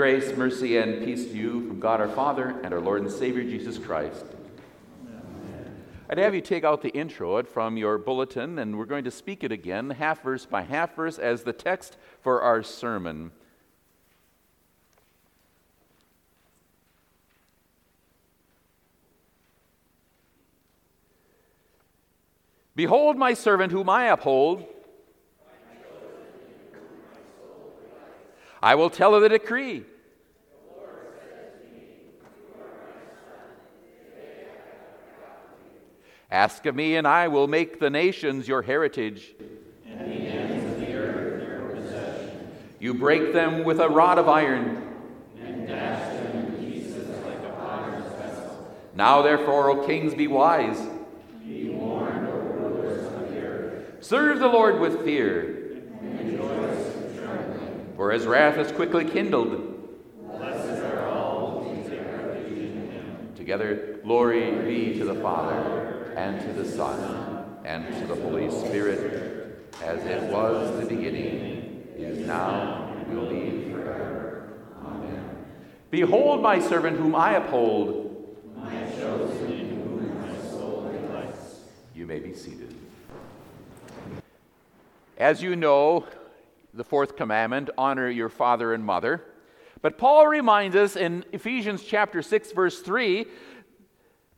Grace, 0.00 0.34
mercy, 0.34 0.78
and 0.78 1.04
peace 1.04 1.26
to 1.26 1.36
you 1.36 1.68
from 1.68 1.78
God 1.78 2.00
our 2.00 2.08
Father 2.08 2.58
and 2.64 2.72
our 2.72 2.80
Lord 2.80 3.02
and 3.02 3.12
Savior 3.12 3.42
Jesus 3.42 3.76
Christ. 3.76 4.24
I'd 6.08 6.16
have 6.16 6.34
you 6.34 6.40
take 6.40 6.64
out 6.64 6.80
the 6.80 6.88
introit 6.88 7.46
from 7.46 7.76
your 7.76 7.98
bulletin, 7.98 8.58
and 8.58 8.78
we're 8.78 8.86
going 8.86 9.04
to 9.04 9.10
speak 9.10 9.44
it 9.44 9.52
again, 9.52 9.90
half 9.90 10.22
verse 10.22 10.46
by 10.46 10.62
half 10.62 10.96
verse, 10.96 11.18
as 11.18 11.42
the 11.42 11.52
text 11.52 11.98
for 12.22 12.40
our 12.40 12.62
sermon. 12.62 13.30
Behold 22.74 23.18
my 23.18 23.34
servant 23.34 23.70
whom 23.70 23.90
I 23.90 24.06
uphold. 24.06 24.64
I 28.62 28.74
will 28.76 28.88
tell 28.88 29.14
of 29.14 29.20
the 29.20 29.28
decree. 29.28 29.84
Ask 36.30 36.64
of 36.66 36.76
me, 36.76 36.94
and 36.94 37.08
I 37.08 37.26
will 37.26 37.48
make 37.48 37.80
the 37.80 37.90
nations 37.90 38.46
your 38.46 38.62
heritage. 38.62 39.34
And 39.84 40.00
the 40.00 40.14
ends 40.14 40.64
of 40.64 40.80
the 40.80 40.94
earth 40.94 41.40
their 41.40 41.68
possession. 41.70 42.52
You 42.78 42.94
break 42.94 43.32
them 43.32 43.64
with 43.64 43.80
a 43.80 43.88
rod 43.88 44.18
of 44.18 44.28
iron. 44.28 44.86
And 45.42 45.66
dash 45.66 46.12
them 46.14 46.36
in 46.36 46.52
pieces 46.72 47.08
like 47.26 47.38
a 47.38 47.52
potter's 47.58 48.04
vessel. 48.12 48.76
Now, 48.94 49.22
therefore, 49.22 49.70
O 49.70 49.86
kings, 49.86 50.14
be 50.14 50.28
wise. 50.28 50.78
Be 51.44 51.70
warned, 51.70 52.28
O 52.28 52.30
rulers 52.30 53.06
of 53.12 53.28
the 53.32 53.40
earth. 53.40 54.04
Serve 54.04 54.38
the 54.38 54.46
Lord 54.46 54.78
with 54.78 55.04
fear. 55.04 55.80
And 56.00 56.30
rejoice 56.30 56.94
with 56.94 57.18
trembling. 57.18 57.92
For 57.96 58.12
his 58.12 58.24
wrath 58.24 58.56
is 58.56 58.70
quickly 58.70 59.04
kindled. 59.04 59.66
Blessed 60.28 60.84
are 60.84 61.08
all 61.08 61.64
who 61.64 61.90
take 61.90 62.06
refuge 62.06 62.52
in 62.52 62.90
him. 62.92 63.32
Together, 63.34 63.98
glory 64.04 64.52
be 64.64 64.96
to 64.96 65.04
the 65.04 65.16
Father, 65.16 65.89
and 66.20 66.38
to 66.38 66.52
the 66.52 66.70
Son, 66.70 67.46
and 67.64 67.86
to 67.98 68.06
the 68.06 68.14
Holy 68.14 68.50
Spirit, 68.50 69.72
as 69.82 70.04
it 70.04 70.22
was 70.24 70.78
the 70.78 70.84
beginning, 70.84 71.88
is 71.96 72.26
now, 72.26 72.94
will 73.08 73.30
be 73.30 73.72
forever. 73.72 74.52
Amen. 74.84 75.46
Behold 75.90 76.42
my 76.42 76.60
servant 76.60 76.98
whom 76.98 77.14
I 77.14 77.36
uphold. 77.36 78.36
My 78.54 78.70
chosen 78.98 79.70
whom 79.70 80.20
my 80.20 80.50
soul 80.50 80.92
delights. 80.92 81.60
You 81.94 82.06
may 82.06 82.18
be 82.18 82.34
seated. 82.34 82.74
As 85.16 85.42
you 85.42 85.56
know, 85.56 86.04
the 86.74 86.84
fourth 86.84 87.16
commandment 87.16 87.70
honor 87.78 88.10
your 88.10 88.28
father 88.28 88.74
and 88.74 88.84
mother. 88.84 89.24
But 89.80 89.96
Paul 89.96 90.26
reminds 90.26 90.76
us 90.76 90.96
in 90.96 91.24
Ephesians 91.32 91.82
chapter 91.82 92.20
6 92.20 92.52
verse 92.52 92.80
3 92.80 93.26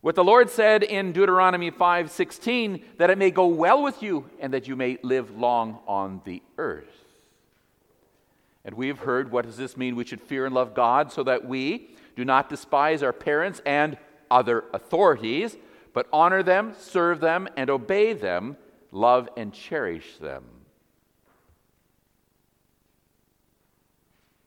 what 0.03 0.17
the 0.17 0.25
Lord 0.25 0.51
said 0.51 0.83
in 0.83 1.13
Deuteronomy 1.13 1.71
5:16 1.71 2.85
that 2.99 3.09
it 3.09 3.17
may 3.17 3.31
go 3.31 3.47
well 3.47 3.83
with 3.83 4.03
you 4.03 4.29
and 4.41 4.53
that 4.53 4.69
you 4.69 4.77
may 4.77 4.99
live 5.03 5.37
long 5.37 5.79
on 5.87 6.21
the 6.25 6.43
earth. 6.59 7.05
And 8.65 8.75
we've 8.75 8.99
heard 8.99 9.31
what 9.31 9.47
does 9.47 9.57
this 9.57 9.77
mean? 9.77 9.97
We 9.97 10.05
should 10.05 10.21
fear 10.21 10.45
and 10.45 10.55
love 10.55 10.75
God 10.75 11.13
so 11.13 11.23
that 11.23 11.45
we 11.45 11.97
do 12.17 12.25
not 12.25 12.49
despise 12.49 13.03
our 13.03 13.13
parents 13.13 13.63
and 13.65 13.97
other 14.31 14.65
authorities, 14.73 15.57
but 15.93 16.09
honor 16.13 16.43
them, 16.43 16.75
serve 16.79 17.21
them, 17.21 17.49
and 17.57 17.71
obey 17.71 18.13
them, 18.13 18.57
love 18.91 19.29
and 19.37 19.53
cherish 19.53 20.17
them. 20.17 20.45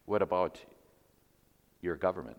What 0.06 0.22
about 0.22 0.60
your 1.82 1.96
government? 1.96 2.38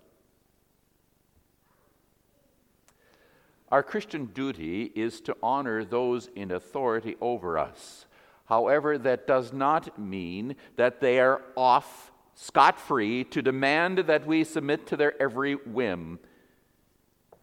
Our 3.76 3.82
Christian 3.82 4.30
duty 4.32 4.90
is 4.94 5.20
to 5.20 5.36
honor 5.42 5.84
those 5.84 6.30
in 6.34 6.50
authority 6.50 7.14
over 7.20 7.58
us. 7.58 8.06
However, 8.46 8.96
that 8.96 9.26
does 9.26 9.52
not 9.52 9.98
mean 9.98 10.56
that 10.76 11.02
they 11.02 11.20
are 11.20 11.42
off 11.58 12.10
scot 12.34 12.80
free 12.80 13.22
to 13.24 13.42
demand 13.42 13.98
that 13.98 14.26
we 14.26 14.44
submit 14.44 14.86
to 14.86 14.96
their 14.96 15.20
every 15.20 15.56
whim 15.56 16.20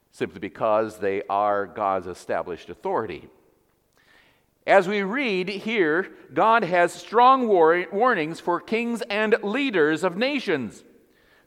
simply 0.10 0.40
because 0.40 0.98
they 0.98 1.22
are 1.30 1.68
God's 1.68 2.08
established 2.08 2.68
authority. 2.68 3.30
As 4.66 4.88
we 4.88 5.04
read 5.04 5.50
here, 5.50 6.10
God 6.34 6.64
has 6.64 6.92
strong 6.94 7.48
war- 7.48 7.86
warnings 7.92 8.40
for 8.40 8.60
kings 8.60 9.04
and 9.04 9.36
leaders 9.44 10.04
of 10.04 10.18
nations. 10.18 10.84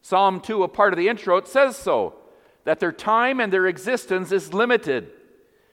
Psalm 0.00 0.38
2, 0.40 0.62
a 0.62 0.68
part 0.68 0.92
of 0.92 0.96
the 0.96 1.08
introit, 1.08 1.46
it 1.46 1.50
says 1.50 1.76
so 1.76 2.14
that 2.66 2.80
their 2.80 2.92
time 2.92 3.40
and 3.40 3.52
their 3.52 3.66
existence 3.66 4.32
is 4.32 4.52
limited. 4.52 5.12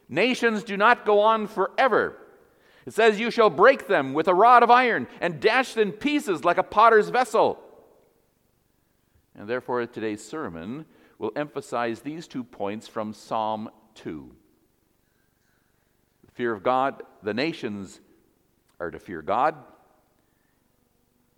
Nations 0.07 0.63
do 0.63 0.77
not 0.77 1.05
go 1.05 1.19
on 1.21 1.47
forever. 1.47 2.15
It 2.85 2.93
says, 2.93 3.19
You 3.19 3.31
shall 3.31 3.49
break 3.49 3.87
them 3.87 4.13
with 4.13 4.27
a 4.27 4.33
rod 4.33 4.61
of 4.61 4.69
iron 4.69 5.07
and 5.19 5.39
dash 5.39 5.73
them 5.73 5.89
in 5.89 5.93
pieces 5.93 6.45
like 6.45 6.59
a 6.59 6.63
potter's 6.63 7.09
vessel. 7.09 7.59
And 9.35 9.49
therefore, 9.49 9.83
today's 9.87 10.23
sermon 10.23 10.85
will 11.17 11.31
emphasize 11.35 12.01
these 12.01 12.27
two 12.27 12.43
points 12.43 12.87
from 12.87 13.11
Psalm 13.11 13.71
2. 13.95 14.29
The 16.25 16.31
fear 16.33 16.53
of 16.53 16.61
God, 16.61 17.01
the 17.23 17.33
nations 17.33 18.01
are 18.79 18.91
to 18.91 18.99
fear 18.99 19.23
God, 19.23 19.55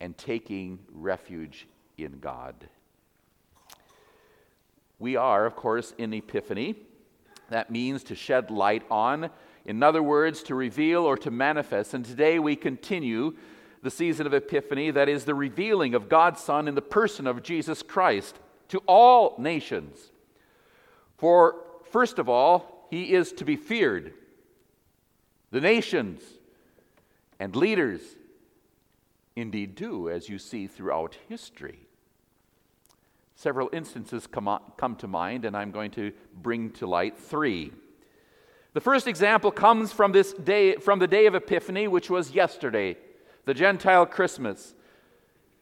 and 0.02 0.18
taking 0.18 0.80
refuge 0.92 1.66
in 1.98 2.20
God. 2.20 2.68
We 5.00 5.16
are, 5.16 5.46
of 5.46 5.56
course, 5.56 5.94
in 5.98 6.14
Epiphany. 6.14 6.76
That 7.50 7.70
means 7.70 8.04
to 8.06 8.16
shed 8.16 8.50
light 8.50 8.84
on. 8.90 9.30
In 9.66 9.84
other 9.84 10.02
words, 10.02 10.44
to 10.44 10.56
reveal 10.56 11.04
or 11.04 11.18
to 11.18 11.32
manifest. 11.32 11.94
And 11.94 12.06
today 12.06 12.40
we 12.40 12.56
continue 12.56 13.36
the 13.82 13.92
season 13.92 14.26
of 14.26 14.34
Epiphany, 14.34 14.90
that 14.92 15.08
is 15.08 15.26
the 15.26 15.36
revealing 15.36 15.94
of 15.94 16.10
God's 16.10 16.42
Son 16.42 16.68
in 16.68 16.74
the 16.74 16.82
person 16.82 17.28
of 17.28 17.44
Jesus 17.44 17.84
Christ 17.84 18.40
to 18.70 18.80
all 18.88 19.36
nations. 19.38 20.12
For, 21.18 21.58
first 21.92 22.18
of 22.18 22.28
all, 22.28 22.88
he 22.90 23.14
is 23.14 23.32
to 23.34 23.46
be 23.46 23.56
feared. 23.56 24.14
The 25.52 25.62
nations 25.62 26.22
and 27.40 27.56
leaders 27.56 28.02
indeed 29.36 29.76
do, 29.76 30.10
as 30.10 30.30
you 30.30 30.40
see 30.40 30.66
throughout 30.66 31.18
history. 31.28 31.85
Several 33.36 33.70
instances 33.74 34.28
come, 34.28 34.48
on, 34.48 34.62
come 34.78 34.96
to 34.98 35.08
mind, 35.08 35.44
and 35.44 35.56
I'm 35.56 35.72
going 35.72 35.92
to 35.92 36.14
bring 36.42 36.72
to 36.72 36.88
light 36.88 37.18
three. 37.18 37.74
The 38.74 38.82
first 38.82 39.08
example 39.08 39.52
comes 39.52 39.92
from 39.92 40.14
this 40.14 40.34
day, 40.34 40.76
from 40.76 41.00
the 41.00 41.08
day 41.08 41.26
of 41.26 41.36
Epiphany, 41.36 41.88
which 41.88 42.10
was 42.10 42.32
yesterday, 42.32 42.98
the 43.46 43.54
Gentile 43.54 44.06
Christmas. 44.06 44.74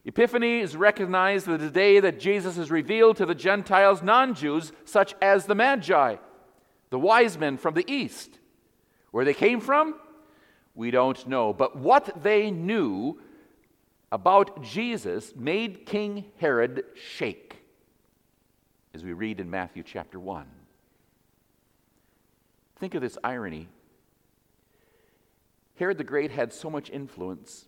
Epiphany 0.04 0.60
is 0.60 0.76
recognized 0.76 1.48
as 1.48 1.60
the 1.60 1.70
day 1.70 1.98
that 1.98 2.20
Jesus 2.20 2.58
is 2.58 2.70
revealed 2.70 3.16
to 3.16 3.26
the 3.26 3.34
Gentiles, 3.34 4.02
non 4.02 4.34
Jews, 4.34 4.72
such 4.84 5.14
as 5.20 5.46
the 5.46 5.54
Magi, 5.54 6.16
the 6.90 6.98
wise 6.98 7.36
men 7.36 7.56
from 7.56 7.74
the 7.74 7.90
east. 7.90 8.38
Where 9.10 9.24
they 9.24 9.34
came 9.34 9.60
from, 9.60 9.96
we 10.74 10.90
don't 10.90 11.26
know. 11.26 11.52
But 11.52 11.76
what 11.76 12.22
they 12.22 12.50
knew 12.50 13.20
about 14.12 14.62
Jesus 14.62 15.34
made 15.34 15.86
King 15.86 16.26
Herod 16.38 16.84
shake 16.94 17.43
as 18.94 19.02
we 19.02 19.12
read 19.12 19.40
in 19.40 19.50
Matthew 19.50 19.82
chapter 19.82 20.20
1. 20.20 20.46
Think 22.78 22.94
of 22.94 23.02
this 23.02 23.18
irony. 23.24 23.68
Herod 25.76 25.98
the 25.98 26.04
Great 26.04 26.30
had 26.30 26.52
so 26.52 26.70
much 26.70 26.90
influence 26.90 27.66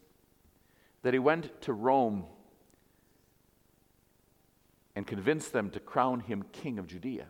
that 1.02 1.12
he 1.12 1.18
went 1.18 1.60
to 1.62 1.72
Rome 1.72 2.26
and 4.94 5.04
convinced 5.04 5.52
them 5.52 5.70
to 5.70 5.80
crown 5.80 6.20
him 6.20 6.44
king 6.52 6.78
of 6.78 6.86
Judea. 6.86 7.26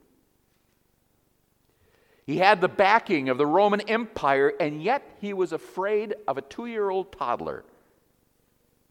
He 2.27 2.37
had 2.37 2.61
the 2.61 2.69
backing 2.69 3.31
of 3.31 3.39
the 3.39 3.47
Roman 3.47 3.81
Empire, 3.83 4.53
and 4.61 4.83
yet 4.83 5.17
he 5.21 5.33
was 5.33 5.53
afraid 5.53 6.15
of 6.29 6.37
a 6.37 6.43
two 6.43 6.67
year 6.67 6.91
old 6.91 7.13
toddler, 7.13 7.65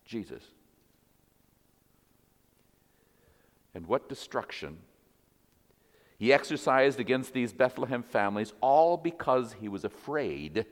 Jesus. 0.06 0.44
And 3.76 3.86
what 3.86 4.10
destruction 4.10 4.78
he 6.18 6.32
exercised 6.32 7.00
against 7.00 7.34
these 7.34 7.52
Bethlehem 7.52 8.04
families 8.04 8.54
all 8.62 8.98
because 8.98 9.54
he 9.60 9.68
was 9.68 9.84
afraid 9.84 10.66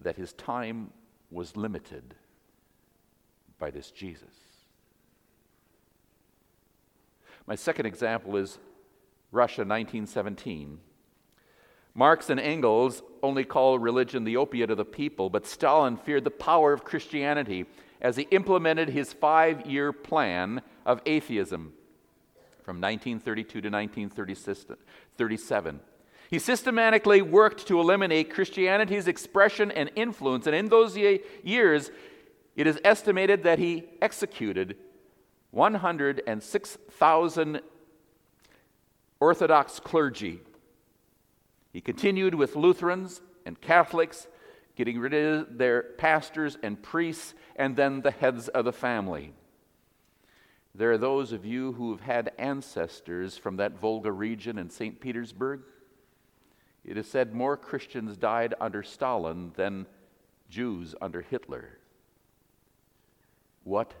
that 0.00 0.16
his 0.16 0.32
time 0.34 0.90
was 1.30 1.56
limited 1.56 2.14
by 3.58 3.70
this 3.70 3.90
Jesus. 3.90 4.34
My 7.46 7.56
second 7.56 7.86
example 7.86 8.36
is 8.36 8.58
Russia 9.32 9.62
1917. 9.62 10.78
Marx 11.94 12.30
and 12.30 12.40
Engels 12.40 13.02
only 13.22 13.44
call 13.44 13.78
religion 13.78 14.24
the 14.24 14.36
opiate 14.36 14.70
of 14.70 14.76
the 14.76 14.84
people, 14.84 15.30
but 15.30 15.46
Stalin 15.46 15.96
feared 15.96 16.24
the 16.24 16.30
power 16.30 16.72
of 16.72 16.84
Christianity 16.84 17.66
as 18.00 18.16
he 18.16 18.24
implemented 18.30 18.88
his 18.88 19.12
five 19.12 19.66
year 19.66 19.92
plan 19.92 20.62
of 20.86 21.00
atheism 21.06 21.72
from 22.64 22.80
1932 22.80 23.60
to 23.60 23.68
1937. 23.68 25.80
He 26.30 26.38
systematically 26.38 27.20
worked 27.20 27.66
to 27.68 27.78
eliminate 27.78 28.32
Christianity's 28.32 29.06
expression 29.06 29.70
and 29.70 29.90
influence, 29.94 30.46
and 30.46 30.56
in 30.56 30.68
those 30.68 30.96
years, 30.96 31.90
it 32.56 32.66
is 32.66 32.80
estimated 32.82 33.42
that 33.42 33.58
he 33.58 33.84
executed 34.00 34.78
106,000 35.50 37.60
Orthodox 39.20 39.80
clergy. 39.80 40.40
He 41.72 41.80
continued 41.80 42.34
with 42.34 42.56
Lutherans 42.56 43.22
and 43.46 43.60
Catholics, 43.60 44.26
getting 44.74 44.98
rid 44.98 45.14
of 45.14 45.58
their 45.58 45.82
pastors 45.82 46.58
and 46.62 46.82
priests, 46.82 47.34
and 47.56 47.76
then 47.76 48.00
the 48.00 48.10
heads 48.10 48.48
of 48.48 48.64
the 48.64 48.72
family. 48.72 49.34
There 50.74 50.90
are 50.90 50.98
those 50.98 51.32
of 51.32 51.44
you 51.44 51.72
who 51.72 51.92
have 51.92 52.00
had 52.00 52.32
ancestors 52.36 53.38
from 53.38 53.56
that 53.56 53.78
Volga 53.78 54.10
region 54.10 54.58
in 54.58 54.70
St. 54.70 55.00
Petersburg. 55.00 55.62
It 56.84 56.98
is 56.98 57.08
said 57.08 57.32
more 57.32 57.56
Christians 57.56 58.16
died 58.16 58.54
under 58.60 58.82
Stalin 58.82 59.52
than 59.54 59.86
Jews 60.50 60.94
under 61.00 61.22
Hitler. 61.22 61.78
What 63.62 63.94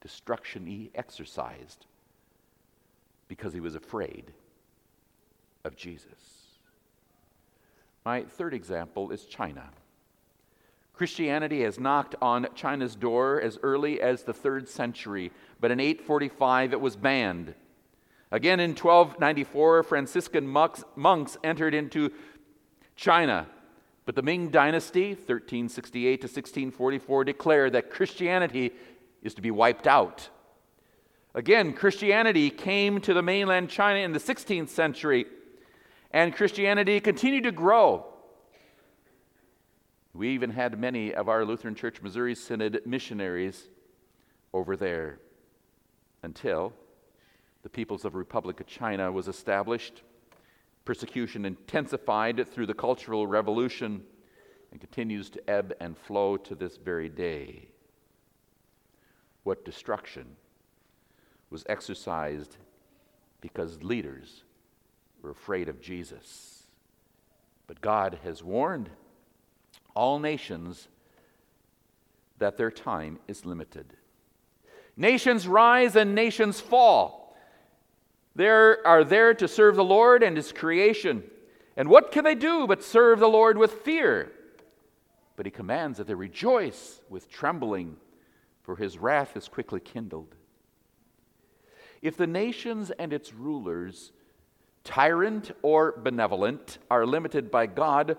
destruction 0.00 0.66
he 0.66 0.90
exercised 0.94 1.86
because 3.26 3.52
he 3.52 3.60
was 3.60 3.74
afraid 3.74 4.32
of 5.64 5.76
Jesus. 5.76 6.58
My 8.04 8.22
third 8.22 8.54
example 8.54 9.10
is 9.10 9.24
China. 9.24 9.70
Christianity 10.94 11.62
has 11.62 11.80
knocked 11.80 12.14
on 12.22 12.46
China's 12.54 12.94
door 12.94 13.40
as 13.40 13.58
early 13.64 14.00
as 14.00 14.22
the 14.22 14.32
third 14.32 14.68
century, 14.68 15.32
but 15.60 15.72
in 15.72 15.80
845 15.80 16.72
it 16.72 16.80
was 16.80 16.94
banned. 16.94 17.54
Again 18.30 18.60
in 18.60 18.70
1294, 18.70 19.82
Franciscan 19.82 20.46
monks, 20.46 20.84
monks 20.94 21.36
entered 21.42 21.74
into 21.74 22.12
China, 22.94 23.48
but 24.06 24.14
the 24.14 24.22
Ming 24.22 24.50
Dynasty, 24.50 25.08
1368 25.08 26.20
to 26.20 26.26
1644, 26.26 27.24
declared 27.24 27.72
that 27.72 27.90
Christianity 27.90 28.72
is 29.22 29.34
to 29.34 29.42
be 29.42 29.50
wiped 29.50 29.88
out. 29.88 30.28
Again, 31.34 31.72
Christianity 31.72 32.50
came 32.50 33.00
to 33.00 33.12
the 33.12 33.22
mainland 33.22 33.68
China 33.68 33.98
in 33.98 34.12
the 34.12 34.20
16th 34.20 34.68
century, 34.68 35.26
and 36.12 36.34
Christianity 36.34 37.00
continued 37.00 37.42
to 37.44 37.52
grow. 37.52 38.13
We 40.14 40.28
even 40.28 40.50
had 40.50 40.78
many 40.78 41.12
of 41.12 41.28
our 41.28 41.44
Lutheran 41.44 41.74
Church 41.74 42.00
Missouri 42.00 42.36
Synod 42.36 42.82
missionaries 42.86 43.68
over 44.52 44.76
there 44.76 45.18
until 46.22 46.72
the 47.64 47.68
People's 47.68 48.04
of 48.04 48.14
Republic 48.14 48.60
of 48.60 48.68
China 48.68 49.10
was 49.10 49.26
established. 49.26 50.02
Persecution 50.84 51.44
intensified 51.44 52.48
through 52.48 52.66
the 52.66 52.74
Cultural 52.74 53.26
Revolution 53.26 54.04
and 54.70 54.80
continues 54.80 55.30
to 55.30 55.50
ebb 55.50 55.74
and 55.80 55.98
flow 55.98 56.36
to 56.36 56.54
this 56.54 56.76
very 56.76 57.08
day. 57.08 57.66
What 59.42 59.64
destruction 59.64 60.36
was 61.50 61.64
exercised 61.68 62.56
because 63.40 63.82
leaders 63.82 64.44
were 65.22 65.30
afraid 65.30 65.68
of 65.68 65.80
Jesus. 65.80 66.62
But 67.66 67.80
God 67.80 68.20
has 68.22 68.44
warned 68.44 68.90
all 69.94 70.18
nations 70.18 70.88
that 72.38 72.56
their 72.56 72.70
time 72.70 73.18
is 73.28 73.46
limited. 73.46 73.94
Nations 74.96 75.48
rise 75.48 75.96
and 75.96 76.14
nations 76.14 76.60
fall. 76.60 77.36
They 78.36 78.48
are 78.48 79.04
there 79.04 79.34
to 79.34 79.46
serve 79.46 79.76
the 79.76 79.84
Lord 79.84 80.22
and 80.22 80.36
His 80.36 80.52
creation. 80.52 81.22
And 81.76 81.88
what 81.88 82.12
can 82.12 82.24
they 82.24 82.34
do 82.34 82.66
but 82.66 82.82
serve 82.82 83.18
the 83.18 83.28
Lord 83.28 83.56
with 83.58 83.72
fear? 83.72 84.32
But 85.36 85.46
He 85.46 85.50
commands 85.50 85.98
that 85.98 86.06
they 86.06 86.14
rejoice 86.14 87.00
with 87.08 87.30
trembling, 87.30 87.96
for 88.62 88.76
His 88.76 88.98
wrath 88.98 89.36
is 89.36 89.48
quickly 89.48 89.80
kindled. 89.80 90.34
If 92.02 92.16
the 92.16 92.26
nations 92.26 92.90
and 92.90 93.12
its 93.12 93.32
rulers, 93.32 94.12
tyrant 94.84 95.52
or 95.62 95.92
benevolent, 95.92 96.78
are 96.90 97.06
limited 97.06 97.50
by 97.50 97.66
God, 97.66 98.18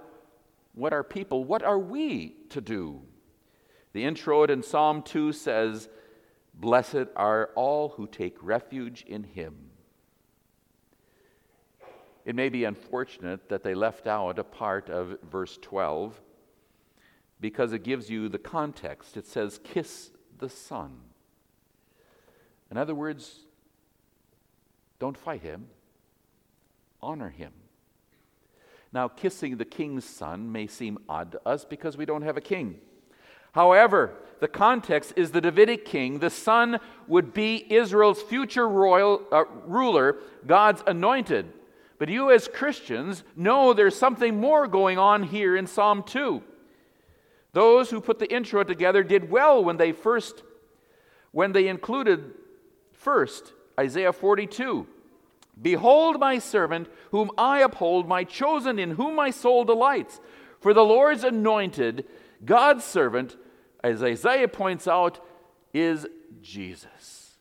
what 0.76 0.94
are 0.94 1.04
people? 1.04 1.44
What 1.44 1.64
are 1.64 1.80
we 1.80 2.36
to 2.50 2.62
do? 2.62 3.02
The 3.94 4.04
introit 4.04 4.50
in 4.50 4.62
Psalm 4.62 5.02
2 5.02 5.32
says, 5.32 5.90
Blessed 6.54 7.08
are 7.16 7.50
all 7.56 7.90
who 7.90 8.08
take 8.08 8.38
refuge 8.42 9.04
in 9.08 9.24
him. 9.24 9.56
It 12.26 12.36
may 12.36 12.50
be 12.50 12.66
unfortunate 12.66 13.50
that 13.50 13.64
they 13.64 13.74
left 13.74 14.06
out 14.08 14.38
a 14.38 14.44
part 14.44 14.90
of 14.90 15.18
verse 15.30 15.58
12 15.62 16.20
because 17.40 17.72
it 17.72 17.84
gives 17.84 18.10
you 18.10 18.28
the 18.28 18.40
context. 18.40 19.16
It 19.16 19.28
says, 19.28 19.60
Kiss 19.64 20.12
the 20.40 20.50
Son. 20.50 20.98
In 22.70 22.78
other 22.78 22.96
words, 22.96 23.42
don't 25.00 25.18
fight 25.18 25.42
him, 25.42 25.68
honor 27.02 27.30
him. 27.30 27.54
Now, 28.96 29.10
kissing 29.10 29.58
the 29.58 29.66
king's 29.66 30.06
son 30.06 30.54
may 30.54 30.68
seem 30.68 31.00
odd 31.10 31.34
to 31.34 31.42
us 31.46 31.66
because 31.66 31.98
we 31.98 32.06
don't 32.06 32.22
have 32.22 32.38
a 32.38 32.42
king. 32.42 32.80
However, 33.52 34.14
the 34.40 34.48
context 34.48 35.12
is 35.18 35.32
the 35.32 35.42
Davidic 35.42 35.84
king. 35.84 36.20
The 36.20 36.30
son 36.30 36.80
would 37.06 37.34
be 37.34 37.66
Israel's 37.70 38.22
future 38.22 38.70
royal 38.70 39.22
uh, 39.34 39.44
ruler, 39.66 40.20
God's 40.48 40.82
anointed. 40.88 41.52
But 42.00 42.08
you, 42.08 42.32
as 42.32 42.48
Christians, 42.48 43.26
know 43.36 43.74
there's 43.74 43.98
something 43.98 44.40
more 44.40 44.66
going 44.66 44.98
on 44.98 45.24
here 45.24 45.58
in 45.58 45.68
Psalm 45.68 46.02
2. 46.02 46.42
Those 47.52 47.90
who 47.90 48.00
put 48.00 48.20
the 48.20 48.34
introit 48.34 48.70
together 48.70 49.04
did 49.04 49.30
well 49.30 49.62
when 49.62 49.76
they 49.76 49.92
first, 49.92 50.42
when 51.32 51.52
they 51.52 51.68
included 51.68 52.34
first 52.94 53.52
Isaiah 53.78 54.14
42. 54.14 54.88
Behold 55.62 56.20
my 56.20 56.40
servant, 56.40 56.90
whom 57.12 57.32
I 57.38 57.60
uphold, 57.60 58.08
my 58.08 58.24
chosen, 58.24 58.78
in 58.78 58.92
whom 58.92 59.16
my 59.16 59.32
soul 59.32 59.64
delights. 59.64 60.20
For 60.60 60.74
the 60.74 60.84
Lord's 60.84 61.24
anointed, 61.24 62.06
God's 62.44 62.84
servant, 62.84 63.38
as 63.84 64.04
Isaiah 64.04 64.48
points 64.48 64.88
out, 64.88 65.20
is 65.74 66.08
Jesus. 66.42 67.38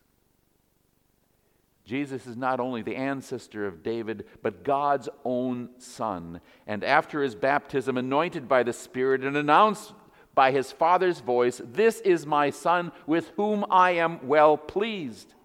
Jesus 1.85 2.25
is 2.25 2.35
not 2.35 2.59
only 2.59 2.81
the 2.81 2.95
ancestor 2.95 3.67
of 3.67 3.83
David, 3.83 4.25
but 4.41 4.63
God's 4.63 5.07
own 5.23 5.69
son. 5.77 6.41
And 6.65 6.83
after 6.83 7.21
his 7.21 7.35
baptism, 7.35 7.97
anointed 7.97 8.47
by 8.47 8.63
the 8.63 8.73
Spirit 8.73 9.23
and 9.23 9.37
announced 9.37 9.93
by 10.33 10.51
his 10.51 10.71
Father's 10.71 11.19
voice, 11.19 11.61
This 11.63 11.99
is 12.01 12.25
my 12.25 12.49
son 12.49 12.91
with 13.05 13.29
whom 13.35 13.65
I 13.69 13.91
am 13.91 14.27
well 14.27 14.57
pleased 14.57 15.35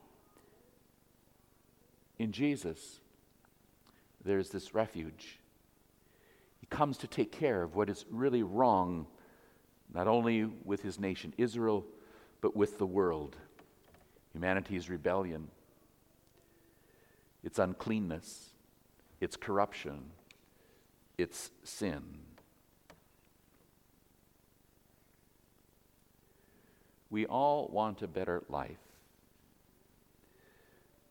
in 2.21 2.33
Jesus, 2.33 3.01
there's 4.23 4.51
this 4.51 4.75
refuge. 4.75 5.39
He 6.61 6.67
comes 6.67 6.99
to 6.99 7.07
take 7.07 7.33
care 7.33 7.63
of 7.63 7.75
what 7.75 7.89
is 7.89 8.05
really 8.11 8.43
wrong, 8.43 9.07
not 9.95 10.07
only 10.07 10.45
with 10.45 10.83
his 10.83 11.01
nation 11.01 11.33
Israel, 11.39 11.83
but 12.43 12.55
with 12.55 12.77
the 12.77 12.85
world. 12.85 13.37
Humanity's 14.35 14.91
rebellion, 14.91 15.49
its 17.43 17.59
uncleanness, 17.59 18.51
its 19.23 19.37
corruption, 19.37 20.11
its 21.17 21.51
sin. 21.65 22.03
We 27.09 27.25
all 27.25 27.69
want 27.73 28.03
a 28.03 28.07
better 28.07 28.43
life. 28.51 28.90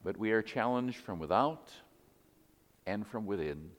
But 0.04 0.18
we 0.18 0.32
are 0.32 0.42
challenged 0.42 0.98
from 0.98 1.20
without 1.20 1.72
and 2.86 3.06
from 3.06 3.26
within. 3.26 3.72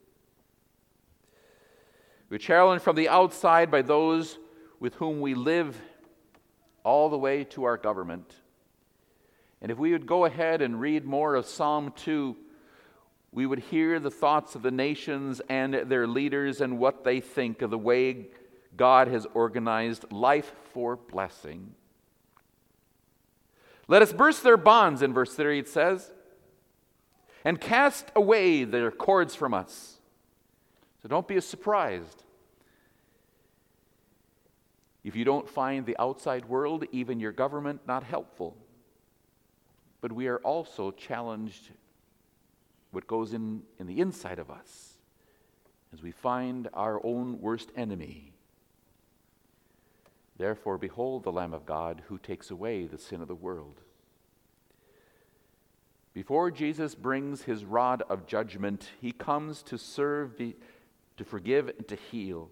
We're 2.28 2.38
challenged 2.38 2.84
from 2.84 2.96
the 2.96 3.08
outside 3.08 3.70
by 3.70 3.82
those 3.82 4.38
with 4.78 4.94
whom 4.94 5.20
we 5.20 5.34
live, 5.34 5.76
all 6.84 7.10
the 7.10 7.18
way 7.18 7.44
to 7.44 7.64
our 7.64 7.76
government. 7.76 8.34
And 9.60 9.70
if 9.70 9.78
we 9.78 9.92
would 9.92 10.06
go 10.06 10.24
ahead 10.24 10.62
and 10.62 10.80
read 10.80 11.04
more 11.04 11.34
of 11.34 11.44
Psalm 11.44 11.92
2, 11.96 12.36
we 13.32 13.46
would 13.46 13.58
hear 13.58 14.00
the 14.00 14.10
thoughts 14.10 14.54
of 14.54 14.62
the 14.62 14.70
nations 14.70 15.40
and 15.48 15.74
their 15.74 16.06
leaders 16.06 16.60
and 16.60 16.78
what 16.78 17.04
they 17.04 17.20
think 17.20 17.62
of 17.62 17.70
the 17.70 17.78
way 17.78 18.28
God 18.76 19.08
has 19.08 19.26
organized 19.34 20.10
life 20.10 20.52
for 20.72 20.96
blessing. 20.96 21.74
Let 23.90 24.02
us 24.02 24.12
burst 24.12 24.44
their 24.44 24.56
bonds, 24.56 25.02
in 25.02 25.12
verse 25.12 25.34
3 25.34 25.58
it 25.58 25.68
says, 25.68 26.12
and 27.44 27.60
cast 27.60 28.12
away 28.14 28.62
their 28.62 28.92
cords 28.92 29.34
from 29.34 29.52
us. 29.52 29.98
So 31.02 31.08
don't 31.08 31.26
be 31.26 31.40
surprised 31.40 32.22
if 35.02 35.16
you 35.16 35.24
don't 35.24 35.48
find 35.48 35.86
the 35.86 35.96
outside 35.98 36.44
world, 36.44 36.84
even 36.92 37.18
your 37.18 37.32
government, 37.32 37.80
not 37.84 38.04
helpful. 38.04 38.56
But 40.00 40.12
we 40.12 40.28
are 40.28 40.38
also 40.38 40.92
challenged 40.92 41.70
what 42.92 43.08
goes 43.08 43.32
in, 43.32 43.62
in 43.80 43.88
the 43.88 43.98
inside 43.98 44.38
of 44.38 44.52
us 44.52 44.98
as 45.92 46.00
we 46.00 46.12
find 46.12 46.68
our 46.74 47.04
own 47.04 47.40
worst 47.40 47.72
enemy. 47.74 48.34
Therefore, 50.40 50.78
behold 50.78 51.22
the 51.22 51.32
Lamb 51.32 51.52
of 51.52 51.66
God 51.66 52.00
who 52.08 52.16
takes 52.16 52.50
away 52.50 52.86
the 52.86 52.96
sin 52.96 53.20
of 53.20 53.28
the 53.28 53.34
world. 53.34 53.82
Before 56.14 56.50
Jesus 56.50 56.94
brings 56.94 57.42
his 57.42 57.66
rod 57.66 58.02
of 58.08 58.26
judgment, 58.26 58.88
he 59.02 59.12
comes 59.12 59.62
to 59.64 59.76
serve, 59.76 60.38
to 60.38 61.24
forgive, 61.26 61.68
and 61.68 61.86
to 61.88 61.94
heal, 61.94 62.48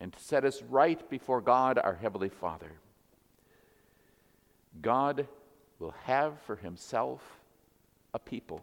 and 0.00 0.14
to 0.14 0.18
set 0.18 0.46
us 0.46 0.62
right 0.62 1.10
before 1.10 1.42
God, 1.42 1.76
our 1.76 1.92
Heavenly 1.92 2.30
Father. 2.30 2.72
God 4.80 5.28
will 5.78 5.94
have 6.04 6.40
for 6.46 6.56
himself 6.56 7.20
a 8.14 8.18
people. 8.18 8.62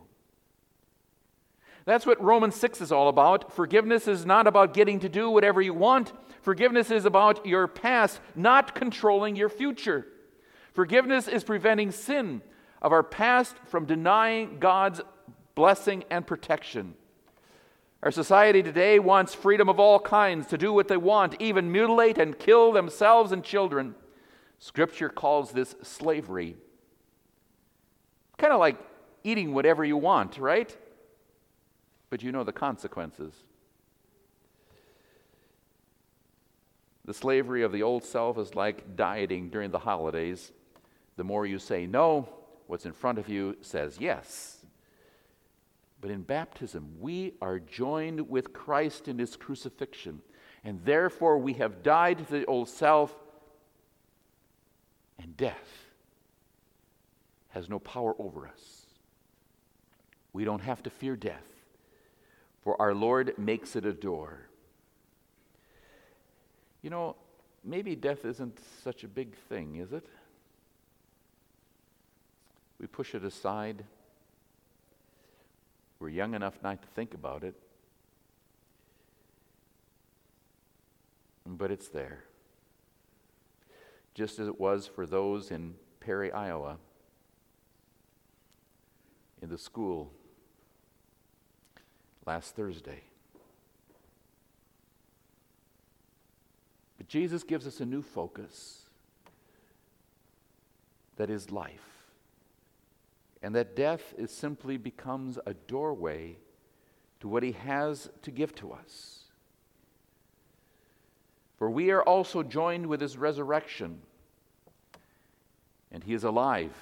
That's 1.86 2.06
what 2.06 2.22
Romans 2.22 2.56
6 2.56 2.82
is 2.82 2.92
all 2.92 3.10
about. 3.10 3.52
Forgiveness 3.54 4.08
is 4.08 4.26
not 4.26 4.48
about 4.48 4.74
getting 4.74 5.00
to 5.00 5.10
do 5.10 5.30
whatever 5.30 5.62
you 5.62 5.74
want. 5.74 6.14
Forgiveness 6.42 6.92
is 6.92 7.06
about 7.06 7.46
your 7.46 7.68
past 7.68 8.20
not 8.36 8.76
controlling 8.76 9.36
your 9.36 9.50
future. 9.50 10.08
Forgiveness 10.74 11.28
is 11.28 11.44
preventing 11.44 11.92
sin 11.92 12.42
of 12.82 12.92
our 12.92 13.04
past 13.04 13.56
from 13.66 13.86
denying 13.86 14.58
God's 14.60 15.02
blessing 15.56 16.04
and 16.10 16.26
protection. 16.26 16.96
Our 18.04 18.12
society 18.12 18.64
today 18.64 18.98
wants 18.98 19.36
freedom 19.36 19.70
of 19.70 19.80
all 19.80 20.00
kinds 20.00 20.48
to 20.48 20.58
do 20.58 20.74
what 20.74 20.88
they 20.88 20.98
want, 20.98 21.36
even 21.40 21.72
mutilate 21.72 22.18
and 22.18 22.38
kill 22.38 22.72
themselves 22.72 23.32
and 23.32 23.44
children. 23.44 23.94
Scripture 24.58 25.10
calls 25.10 25.52
this 25.52 25.76
slavery. 25.84 26.56
Kind 28.38 28.54
of 28.54 28.60
like 28.60 28.78
eating 29.24 29.54
whatever 29.54 29.86
you 29.86 29.98
want, 29.98 30.40
right? 30.40 30.76
But 32.12 32.22
you 32.22 32.32
know 32.32 32.44
the 32.44 32.52
consequences. 32.52 33.34
The 37.06 37.14
slavery 37.16 37.64
of 37.64 37.72
the 37.72 37.82
old 37.82 38.04
self 38.04 38.38
is 38.38 38.54
like 38.54 38.96
dieting 38.96 39.50
during 39.50 39.72
the 39.72 39.80
holidays. 39.80 40.52
The 41.16 41.24
more 41.24 41.48
you 41.48 41.58
say 41.58 41.88
no, 41.88 42.30
what's 42.68 42.86
in 42.86 42.92
front 42.92 43.18
of 43.18 43.28
you 43.28 43.58
says 43.62 43.98
yes. 44.00 44.64
But 46.00 46.12
in 46.12 46.22
baptism, 46.22 46.96
we 47.00 47.34
are 47.42 47.60
joined 47.60 48.30
with 48.30 48.54
Christ 48.54 49.08
in 49.08 49.18
his 49.18 49.36
crucifixion, 49.36 50.22
and 50.64 50.84
therefore 50.84 51.38
we 51.38 51.54
have 51.54 51.82
died 51.82 52.18
to 52.18 52.32
the 52.32 52.46
old 52.46 52.70
self, 52.70 53.16
and 55.18 55.38
death 55.38 55.88
has 57.50 57.70
no 57.70 57.80
power 57.80 58.16
over 58.20 58.48
us. 58.48 58.86
We 60.34 60.44
don't 60.44 60.62
have 60.62 60.84
to 60.84 60.90
fear 60.90 61.16
death, 61.16 61.51
for 62.64 62.80
our 62.82 62.94
Lord 62.94 63.34
makes 63.38 63.76
it 63.76 63.86
a 63.86 63.94
door. 63.94 64.48
You 66.82 66.90
know, 66.90 67.16
maybe 67.64 67.96
death 67.96 68.26
isn't 68.26 68.60
such 68.84 69.04
a 69.04 69.08
big 69.08 69.36
thing, 69.50 69.76
is 69.76 69.92
it? 69.92 70.06
We 72.80 72.88
push 72.88 73.14
it 73.14 73.24
aside. 73.24 73.84
We're 76.00 76.10
young 76.10 76.34
enough 76.34 76.56
not 76.64 76.82
to 76.82 76.88
think 76.90 77.14
about 77.14 77.44
it. 77.44 77.56
But 81.46 81.70
it's 81.70 81.90
there. 81.90 82.24
Just 84.14 84.40
as 84.40 84.48
it 84.48 84.60
was 84.60 84.88
for 84.88 85.06
those 85.06 85.52
in 85.52 85.76
Perry, 86.00 86.32
Iowa, 86.32 86.78
in 89.42 89.50
the 89.50 89.58
school 89.58 90.12
last 92.26 92.56
Thursday. 92.56 93.02
But 96.98 97.08
Jesus 97.08 97.44
gives 97.44 97.66
us 97.66 97.80
a 97.80 97.86
new 97.86 98.02
focus 98.02 98.86
that 101.18 101.30
is 101.30 101.52
life 101.52 101.92
and 103.42 103.56
that 103.56 103.76
death 103.76 104.14
is 104.18 104.32
simply 104.32 104.78
becomes 104.78 105.40
a 105.46 105.54
doorway 105.54 106.38
to 107.20 107.28
what 107.28 107.44
he 107.44 107.54
has 107.54 108.10
to 108.22 108.32
give 108.32 108.54
to 108.56 108.72
us. 108.72 109.20
For 111.58 111.70
we 111.70 111.92
are 111.92 112.04
also 112.04 112.44
joined 112.44 112.88
with 112.88 113.02
his 113.02 113.18
resurrection, 113.18 114.02
and 115.92 116.04
he 116.04 116.14
is 116.14 116.24
alive 116.24 116.74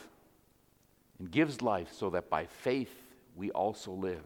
and 1.17 1.29
gives 1.29 1.61
life 1.61 1.91
so 1.91 2.09
that 2.11 2.29
by 2.29 2.45
faith 2.45 2.93
we 3.35 3.51
also 3.51 3.91
live. 3.91 4.23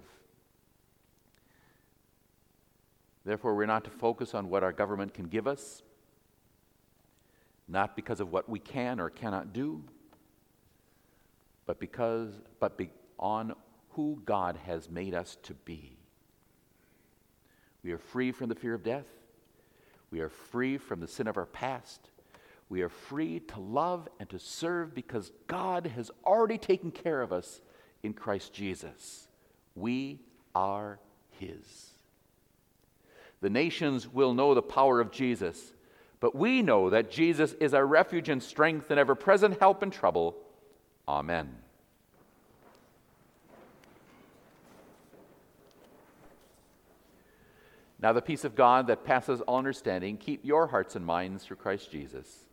Therefore, 3.25 3.55
we're 3.55 3.65
not 3.65 3.85
to 3.85 3.89
focus 3.89 4.33
on 4.33 4.49
what 4.49 4.63
our 4.63 4.73
government 4.73 5.13
can 5.13 5.25
give 5.25 5.47
us, 5.47 5.81
not 7.67 7.95
because 7.95 8.19
of 8.19 8.31
what 8.31 8.49
we 8.49 8.59
can 8.59 8.99
or 8.99 9.09
cannot 9.09 9.53
do, 9.53 9.81
but 11.65 11.79
because 11.79 12.33
but 12.59 12.77
be, 12.77 12.89
on 13.17 13.53
who 13.91 14.21
God 14.25 14.59
has 14.65 14.89
made 14.89 15.13
us 15.13 15.37
to 15.43 15.53
be. 15.53 15.97
We 17.83 17.91
are 17.91 17.97
free 17.97 18.31
from 18.31 18.49
the 18.49 18.55
fear 18.55 18.73
of 18.73 18.83
death. 18.83 19.05
We 20.11 20.19
are 20.21 20.29
free 20.29 20.77
from 20.77 20.99
the 20.99 21.07
sin 21.07 21.27
of 21.27 21.37
our 21.37 21.45
past. 21.45 22.09
We 22.69 22.81
are 22.81 22.89
free 22.89 23.39
to 23.39 23.59
love 23.59 24.07
and 24.19 24.29
to 24.29 24.39
serve 24.39 24.93
because 24.93 25.31
God 25.47 25.87
has 25.87 26.11
already 26.25 26.57
taken 26.57 26.91
care 26.91 27.21
of 27.21 27.31
us 27.31 27.61
in 28.03 28.13
Christ 28.13 28.53
Jesus. 28.53 29.27
We 29.75 30.19
are 30.55 30.99
His. 31.39 31.92
The 33.43 33.49
nations 33.49 34.07
will 34.07 34.33
know 34.33 34.53
the 34.53 34.61
power 34.61 35.01
of 35.01 35.11
Jesus, 35.11 35.73
but 36.21 36.33
we 36.33 36.61
know 36.61 36.89
that 36.91 37.11
Jesus 37.11 37.51
is 37.59 37.73
our 37.73 37.85
refuge 37.85 38.29
and 38.29 38.41
strength 38.41 38.89
and 38.89 38.97
ever 38.97 39.15
present 39.15 39.59
help 39.59 39.83
in 39.83 39.91
trouble. 39.91 40.37
Amen. 41.09 41.53
Now, 47.99 48.13
the 48.13 48.21
peace 48.21 48.45
of 48.45 48.55
God 48.55 48.87
that 48.87 49.03
passes 49.03 49.41
all 49.41 49.57
understanding, 49.57 50.15
keep 50.15 50.45
your 50.45 50.67
hearts 50.67 50.95
and 50.95 51.05
minds 51.05 51.43
through 51.43 51.57
Christ 51.57 51.91
Jesus. 51.91 52.45